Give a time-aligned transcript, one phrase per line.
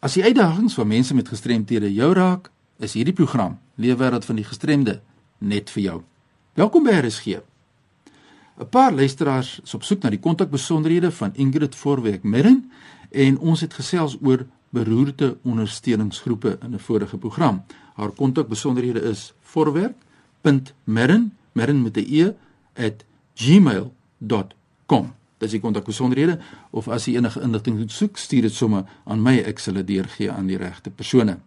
[0.00, 2.46] As die uitdagings van mense met gestremthede jou raak,
[2.80, 5.02] is hierdie program Leefwêreld van die Gestremde
[5.38, 5.98] net vir jou.
[6.56, 7.26] Welkom by RSG.
[8.60, 12.72] 'n Paar luisteraars is op soek na die kontakbesonderhede van Ingrid Voorwerk Merren
[13.10, 17.64] en ons het gesels oor beroerte ondersteuningsgroepe in 'n vorige program.
[17.94, 22.34] Haar kontakbesonderhede is voorwerk.merren, merren met 'n e
[23.34, 25.19] @gmail.com.
[25.40, 26.36] Dis die kontakbesonderhede
[26.76, 29.86] of as jy enige inligting moet soek, stuur dit sommer aan my, ek sal dit
[29.94, 31.38] deurgee aan die regte persone.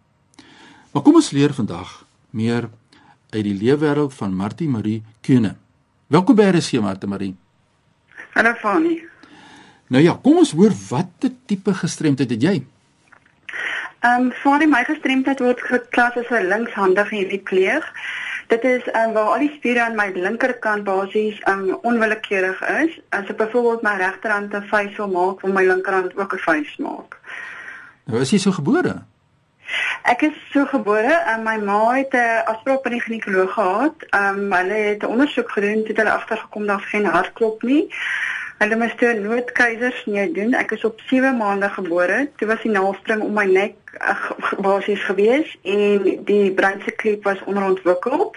[0.90, 2.00] Maar kom ons leer vandag
[2.34, 2.68] meer
[3.30, 5.54] uit die leefwêreld van Martie Marie Kune.
[6.10, 7.34] Welkom by RC Martie Marie.
[8.34, 8.98] Hallo Fani.
[9.94, 12.54] Nou ja, kom ons hoor watter tipe gestremdheid het jy?
[14.04, 17.86] Ehm um, Fani, my gestremdheid word geklas as 'n linkshandige hemipleeg.
[18.46, 23.00] Dit is um, waar al die spiere aan my linkerkant basies um, onwillekeurig is.
[23.08, 26.76] As ek byvoorbeeld my regterhand 'n vuis wil maak, wil my linkerhand ook 'n vuis
[26.76, 27.18] maak.
[28.04, 29.02] Nou is jy so gebore?
[30.02, 33.96] Ek is so gebore en my ma het 'n afspraak by die ginekoloog gehad.
[34.12, 37.88] Um hulle het 'n ondersoek gedoen, het hulle agtergekom daar's geen hartklop nie.
[38.58, 40.54] Hulle moes toe noodkeisers nee doen.
[40.54, 42.28] Ek is op 7 maande gebore.
[42.36, 43.96] Toe was die naaldstring om my nek
[44.62, 48.30] basies gewees en die breinse kliep was onderontwikkel.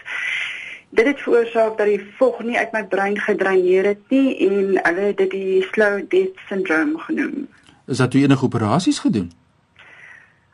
[0.89, 5.09] Dit het veroorsaak dat die vog nie uit my brein gedreineer het nie en hulle
[5.09, 7.47] het dit die slow death syndrome genoem.
[7.85, 9.31] Is dat toe enige operasies gedoen?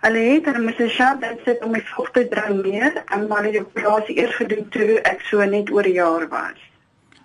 [0.03, 3.61] Hulle het hulle moes 'n shunt insit om my vog te dreineer en maar die
[3.61, 6.59] operasie eers gedoen toe ek so net oor 'n jaar was.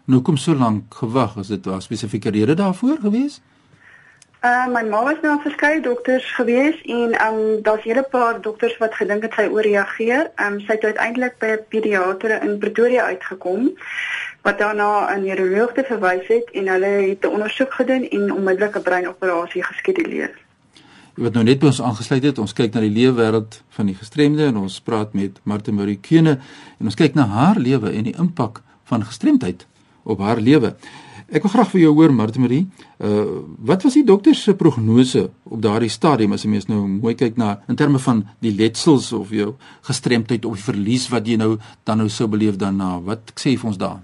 [0.09, 3.41] Nou kom so lank gewag, is dit 'n spesifieke rede daarvoor gewees?
[4.43, 8.95] Uh my ma was nou verskeie dokters gewees en um daar's hele paar dokters wat
[8.95, 10.31] gedink het sy ooreageer.
[10.47, 13.71] Um sy het uiteindelik by 'n pediater in Pretoria uitgekom
[14.43, 18.77] wat daarna 'n neuroloog te verwys het en hulle het 'n ondersoek gedoen en onmiddellik
[18.77, 20.31] 'n breinoperasie geskeduleer.
[21.15, 23.95] Jy wat nou net by ons aangesluit het, ons kyk na die leefwêreld van die
[23.95, 26.39] gestremde en ons praat met Martha Marie Kene
[26.79, 29.67] en ons kyk na haar lewe en die impak van gestremdheid
[30.09, 30.75] op haar lewe.
[31.29, 32.63] Ek wil graag vir jou hoor Martie Marie,
[33.05, 33.25] uh
[33.69, 37.37] wat was die dokter se prognose op daardie stadium as jy mens nou mooi kyk
[37.37, 39.51] na in terme van die letsels of jou
[39.91, 42.97] gestremdheid of verlies wat jy nou dan nou sou beleef daarna?
[43.05, 44.01] Wat sê jy vir ons daar?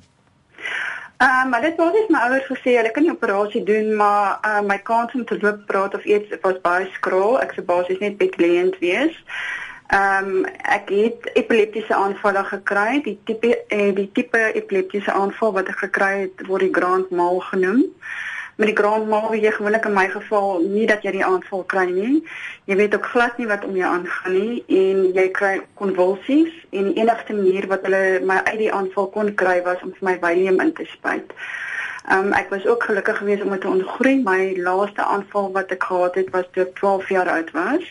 [1.25, 4.61] Ehm maar dit was net my ouers gesê hulle kan die operasie doen, maar uh
[4.61, 7.41] my kans om te loop, praat of iets was baie skraal.
[7.41, 9.17] Ek sou basies net bedleend wees.
[9.17, 13.01] Ehm um, ek het epileptiese aanvalle gekry.
[13.05, 17.41] Die tipe eh, die tipe epileptiese aanval wat ek gekry het word die grand mal
[17.51, 17.85] genoem.
[18.57, 21.65] Met die grand mal wie jy gewoonlik in my geval nie dat jy die aanval
[21.67, 22.23] kry nie.
[22.71, 26.93] Jy weet ook glad nie wat om jou aangaan nie en jy kry konvulsies en
[26.93, 30.17] die enigste manier wat hulle my uit die aanval kon kry was om vir my
[30.23, 31.35] Valium in te spuit.
[32.05, 34.23] Ehm um, ek was ook gelukkig geweest om te ontgroei.
[34.23, 37.87] My laaste aanval wat ek gehad het was toe ek 12 jaar oud was.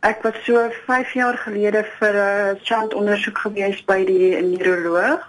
[0.00, 5.24] Ek was so 5 jaar gelede vir 'n chant ondersoek gewees by die neuroloog.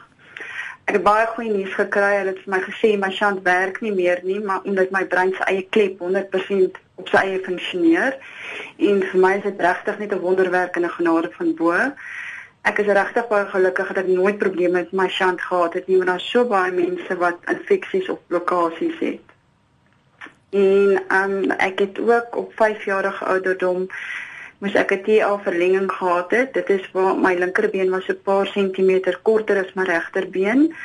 [0.85, 2.11] Ek het baie goeie nuus gekry.
[2.17, 5.33] Hulle het vir my gesê my chant werk nie meer nie, maar omdat my brein
[5.33, 8.17] se eie klep 100% op sy eie funksioneer.
[8.77, 11.73] En vir my is dit regtig net 'n wonderwerk en 'n genade van bo.
[12.61, 15.97] Ek is regtig baie gelukkig dat ek nooit probleme met my chant gehad het nie,
[15.97, 19.25] want daar's so baie mense wat infeksies of blokkades het.
[20.49, 23.89] En um, ek het ook op 5 jarige ouderdom
[24.59, 26.53] moes ek 'n TA verlenging gehad het.
[26.53, 30.75] Dit is waar my linkerbeen was so 'n paar sentimeter korter as my regterbeen.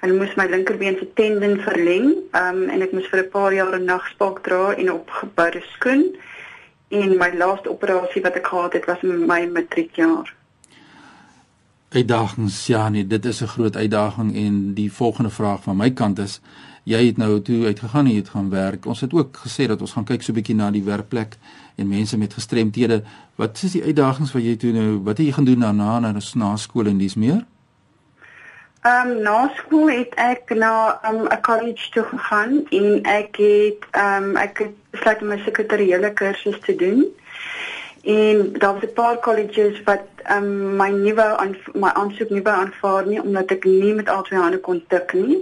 [0.00, 2.06] Hulle moes my linkerbeen se tendon verleng.
[2.32, 6.16] Um en ek moes vir 'n paar jaar 'n nagspak dra en opgeboude skoen.
[6.88, 10.34] En my laaste operasie wat ek gehad het was in my matriekjaar.
[11.90, 16.18] Uitdagings, ja nee, dit is 'n groot uitdaging en die volgende vraag van my kant
[16.18, 16.40] is
[16.82, 18.86] jy het nou toe uitgegaan en jy het gaan werk.
[18.86, 21.36] Ons het ook gesê dat ons gaan kyk so 'n bietjie na die werkplek
[21.76, 23.02] en mense met gestremthede.
[23.36, 26.56] Wat is die uitdagings wat jy toe nou wat jy gaan doen daarna na na
[26.56, 27.44] skool en dis meer?
[28.82, 33.36] Ehm um, na skool het ek na ehm, 'n um, college toe gegaan en ek
[33.36, 37.04] het ehm um, ek het besluit om 'n sekretariële kursus te doen.
[38.02, 42.56] En daar was 'n paar colleges wat ehm um, my nuwe my aansoek nie wou
[42.56, 45.38] aanvaar nie omdat ek nie met al twee hande kon tik nie.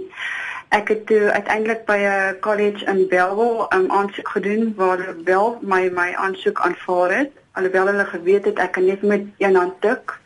[0.69, 5.57] Ek het toe uiteindelik by 'n college in Bellville 'n um, aansoek gedoen waar wel
[5.61, 7.31] my my aansoek aanvaar het.
[7.51, 10.19] Alhoewel hulle geweet het ek kan net met een hand tik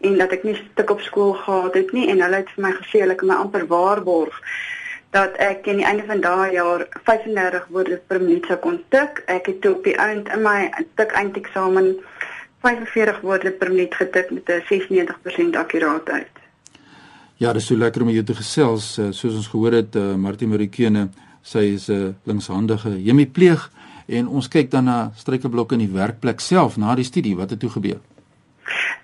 [0.00, 2.72] en dat ek nie stuk op skool gehad het nie en hulle het vir my
[2.72, 4.40] gesê hulle kan my amper waarborg
[5.10, 9.22] dat ek aan die einde van daai jaar 35 woorde per minuut sou kon tik.
[9.26, 11.96] Ek het toe op die eind in my tik eindeksamen
[12.60, 16.39] 45 woorde per minuut getik met 'n 96% akkuraatheid.
[17.40, 18.98] Ja, dis so lekker om jou te gesels.
[18.98, 21.08] Uh, soos ons gehoor het, uh, Martie Marikene,
[21.42, 23.70] sy is 'n uh, linkshandige hemipleeg
[24.10, 27.60] En ons kyk dan na struikelblokke in die werkplek self na die studie wat het
[27.62, 28.00] toe gebeur.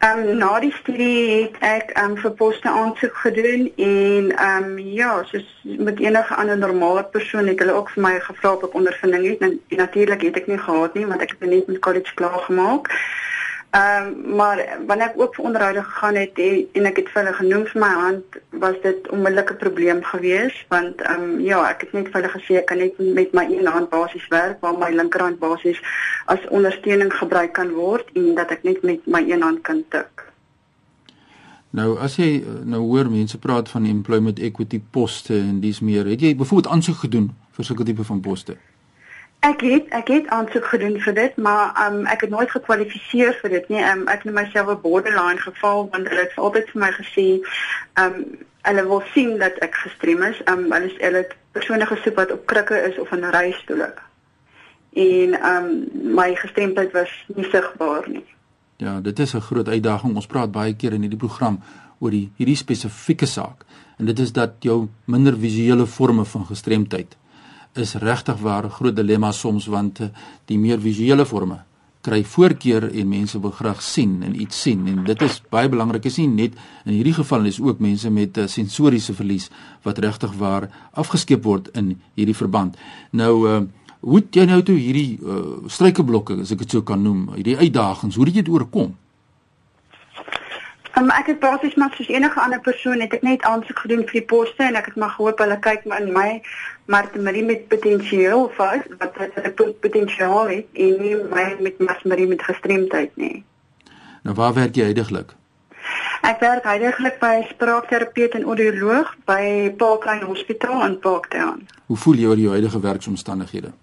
[0.04, 4.64] Ehm um, na die studie het ek ehm um, vir poste aansoek gedoen en ehm
[4.64, 8.66] um, ja, soos met enige ander normale persoon het hulle ook vir my gevra of
[8.68, 11.70] ek ondervinding het en, en natuurlik het ek nie gehad nie want ek het net
[11.70, 12.90] met college klaar gemaak.
[13.70, 17.22] Ehm um, maar wanneer ek ook vir onderhoude gegaan het en, en ek het vir
[17.22, 21.58] hulle genoem vir my hand was dit onmiddellik 'n probleem geweest want ehm um, ja
[21.70, 24.60] ek het net vir hulle gesê ek kan net met my een hand basies werk
[24.60, 25.82] waar my linkerhand basies
[26.26, 30.24] as ondersteuning gebruik kan word en dat ek net met my een hand kan tik.
[31.70, 36.20] Nou as jy nou hoor mense praat van employment equity poste en dis meer het
[36.20, 38.56] jy byvoorbeeld aansoek gedoen vir sulke tipe van poste?
[39.40, 43.50] Ek het ek het aansoek gedoen vir dit, maar um, ek het nooit gekwalifiseer vir
[43.50, 43.82] dit nie.
[43.84, 47.26] Um, ek het myself 'n borderline geval want hulle het altyd vir my gesê,
[47.94, 48.24] ehm um,
[48.66, 50.42] hulle wil sien dat ek gestrem is.
[50.44, 53.86] Ehm um, hulle hulle het persone gesoek wat op krikke is of in reistool.
[54.92, 58.24] En ehm um, my gestremdheid was nie sigbaar nie.
[58.76, 60.14] Ja, dit is 'n groot uitdaging.
[60.14, 61.60] Ons praat baie keer in hierdie program
[61.98, 63.64] oor die hierdie spesifieke saak.
[63.98, 67.16] En dit is dat jou minder visuele forme van gestremdheid
[67.76, 70.08] is regtig waar 'n groot dilemma soms want eh,
[70.44, 71.64] die meer visuele forme
[72.06, 76.06] kry voorkeur en mense wil graag sien en iets sien en dit is baie belangrik
[76.06, 79.48] is nie net in hierdie geval is ook mense met uh, sensoriese verlies
[79.86, 82.76] wat regtig waar afgeskep word in hierdie verband.
[83.10, 83.62] Nou uh,
[84.06, 85.40] hoe het jy nou toe hierdie uh,
[85.72, 88.94] struikelblokke as ek dit so kan noem, hierdie uitdagings, hoe het jy dit oorkom?
[90.96, 94.16] Um, ek het basies maar soos enige ander persoon het ek net aansoek gedoen vir
[94.16, 96.28] die poste en ek het maar gehoop hulle kyk maar in my
[96.88, 103.12] Martemarie met potensiaal vas wat het potensiaal het en nie my met Martemarie met gestremdheid
[103.20, 103.42] nie.
[104.24, 105.34] Nou waar werk jy heidaglik?
[106.24, 109.42] Ek werk heidaglik by spraakterapeut en audioloog by
[109.82, 111.66] Parkline Hospitaal in Parktown.
[111.92, 113.74] Hoe voel jy oor jou huidige werksomstandighede?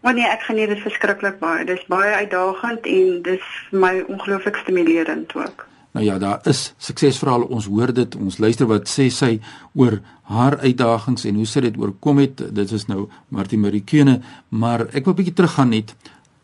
[0.00, 1.68] Wanneer ek geniet dit verskriklik baie.
[1.68, 5.68] Dis baie uitdagend en dis vir my ongelooflik stimulerend ook.
[5.92, 7.48] Nou ja, daar is suksesverhale.
[7.48, 8.16] Ons hoor dit.
[8.16, 9.40] Ons luister wat sê sy
[9.76, 10.00] oor
[10.32, 12.40] haar uitdagings en hoe sy dit oorkom het.
[12.54, 15.94] Dit is nou Martie Marikene, maar ek wil 'n bietjie teruggaan net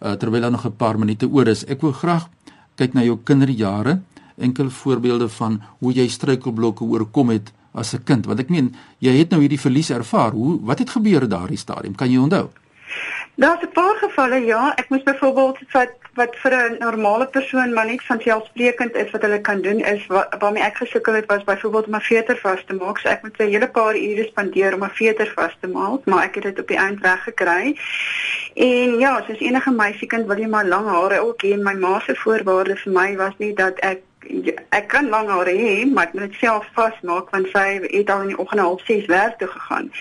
[0.02, 1.64] uh, terwyl daar nog 'n paar minute oor is.
[1.64, 2.28] Ek wil graag
[2.76, 4.00] kyk na jou kinderjare,
[4.36, 8.26] enkele voorbeelde van hoe jy struikelblokke oorkom het as 'n kind.
[8.26, 10.30] Want ek meen, jy het nou hierdie verlies ervaar.
[10.32, 11.94] Hoe wat het gebeur daardie stadium?
[11.94, 12.48] Kan jy onthou?
[13.36, 14.74] Daar's 'n paar gevalle ja.
[14.76, 19.22] Ek moes byvoorbeeld wat wat vir 'n normale persoon maar net van selfsprekend is wat
[19.22, 22.62] hulle kan doen is wat, waarmee ek gesukkel het was byvoorbeeld om 'n veter vas
[22.66, 22.98] te maak.
[22.98, 26.24] So ek moet 'n hele paar ure spandeer om 'n veter vas te maak, maar
[26.24, 27.76] ek het dit op die eind reg gekry.
[28.54, 32.14] En ja, soos enige meisiekind wil jy maar lang hare ook hê my ma se
[32.14, 34.00] voorwaarde vir my was nie dat ek
[34.68, 38.20] ek kan lang hare hê, maar ek moet dit self vasmaak want sy het al
[38.20, 39.92] in die oggend half 6 werk toe gegaan.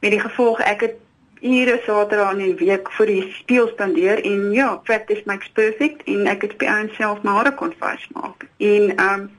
[0.00, 1.03] Met die gevolg ek het
[1.44, 6.26] ure Saterdag in die week vir die speel spandeer en ja, practice makes perfect en
[6.30, 8.46] ek het by aanself my hare kon vasmaak.
[8.58, 9.30] En ehm um,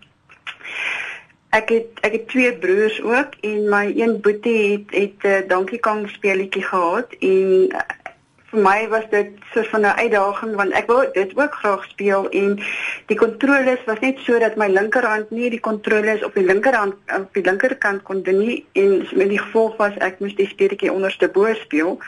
[1.56, 5.50] ek het ek het twee broers ook en my een boetie het het 'n uh,
[5.50, 7.70] Donkey Kong speletjie gehad en
[8.56, 12.30] vir my was dit so van 'n uitdaging want ek wou dit ook graag speel
[12.30, 12.60] en
[13.12, 17.34] die kontroles was net so dat my linkerhand nie die kontroles op die linkerhand op
[17.34, 21.28] die linkerkant kon doen nie en met die gevolg was ek moes die speletjie onderste
[21.28, 22.00] bo speel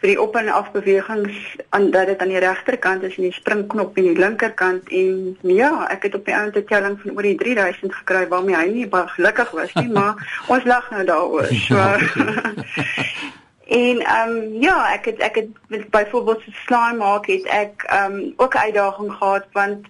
[0.00, 3.32] vir die op en af bewegings aan dat dit aan die regterkant is en die
[3.32, 7.38] springknop aan die linkerkant en ja ek het op die einde telling van oor die
[7.38, 11.76] 3000 gekry waarmee hy nie baie gelukkig was nie maar ons lag nou daaroor so
[13.66, 18.12] En ehm um, ja, ek het ek het byvoorbeeld so slime maak het ek ehm
[18.12, 19.86] um, ook 'n uitdaging gehad want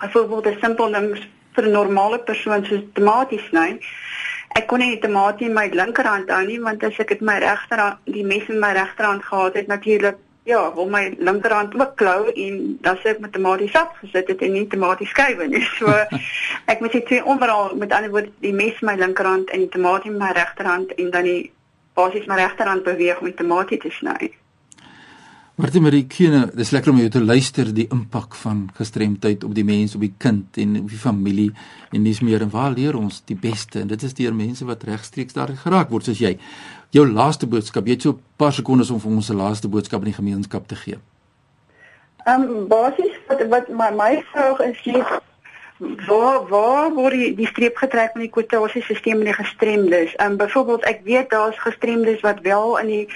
[0.00, 3.78] byvoorbeeld 'n simpel ding vir 'n normale persoon soos tomaties sny.
[4.48, 7.38] Ek kon nie die tomatie in my linkerhand hou nie want as ek dit my
[7.38, 12.30] regterhand die mes in my regterhand gehad het natuurlik ja, wil my linkerhand ook klou
[12.30, 15.62] en dan sê ek met tomatie sap gesit het en nie tomatie skywe nie.
[15.78, 15.86] So
[16.64, 19.74] ek moet dit twee onderal met ander woorde die mes in my linkerhand en die
[19.74, 21.52] tomatie in my regterhand en dan die
[21.96, 24.34] basies my regterhand beweeg om die tomatie te sny.
[25.56, 29.64] Martie Marie Kene, dis lekker om jou te luister die impak van gestremdheid op die
[29.64, 31.46] mens, op die kind en op die familie
[31.96, 34.84] en dis meer en waar leer ons die beste en dit is deur mense wat
[34.84, 36.34] regstreeks daar geraak word soos jy.
[36.92, 40.00] Jou laaste boodskap, jy het so 'n paar sekondes om vir ons 'n laaste boodskap
[40.00, 40.98] aan die gemeenskap te gee.
[42.26, 45.00] Ehm um, basies wat wat my my vraag is jy
[45.78, 50.14] waar waar word die, die streep getrek met die kwotasiesisteem en die gestremdes?
[50.14, 53.08] Ehm um, byvoorbeeld ek weet daar's gestremdes wat wel in die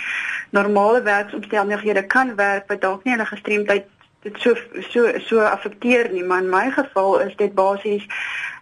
[0.51, 3.89] normale werksomstandighede kan werk, wat dalk nie hulle gestremdheid
[4.23, 4.55] dit so
[4.91, 8.05] so so affekteer nie, maar in my geval is dit basies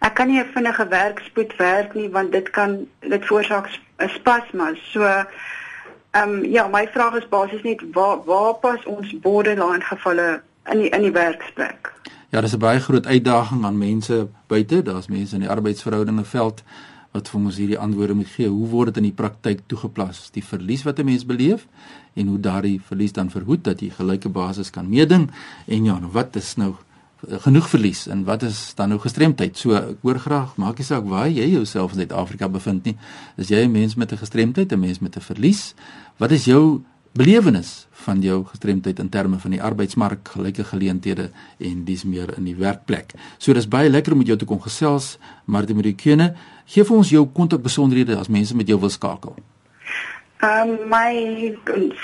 [0.00, 4.74] ek kan nie 'n vinnige werkspoed werk nie want dit kan dit veroorsaak 'n spasma.
[4.92, 5.02] So
[6.10, 10.78] Ehm um, ja, my vraag is basies net waar waar pas ons borderline gevalle in
[10.78, 11.92] die in die werksplek?
[12.30, 14.82] Ja, dis 'n baie groot uitdaging aan mense buite.
[14.82, 16.62] Daar's mense in die arbeidsverhoudinge veld
[17.12, 18.48] wat vir ons hierdie antwoorde moet gee.
[18.48, 20.28] Hoe word dit in die praktyk toegepas?
[20.30, 21.66] Die verlies wat 'n mens beleef
[22.14, 25.30] en hoe daardie verlies dan verhoed dat jy gelyke basis kan meeding
[25.66, 26.74] en ja, nou wat is nou
[27.26, 29.56] genoeg verlies en wat is dan nou gestremdheid?
[29.58, 32.96] So ek hoor graag, maak nie saak waar jy jouself in Suid-Afrika bevind nie.
[33.36, 35.74] Is jy 'n mens met 'n gestremdheid, 'n mens met 'n verlies?
[36.18, 41.84] Wat is jou belewenis van jou gestremdheid in terme van die arbeidsmark, gelyke geleenthede en
[41.84, 43.12] dis meer in die werkplek.
[43.38, 46.34] So dis baie lekker om met jou te kom gesels, Martie Marikene.
[46.66, 49.34] Gee vir ons jou kontakbesonderhede as mense met jou wil skakel.
[50.38, 51.56] Ehm um, my